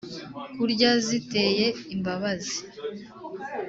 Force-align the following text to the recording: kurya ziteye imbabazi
kurya 0.59 0.89
ziteye 1.05 1.67
imbabazi 1.95 2.57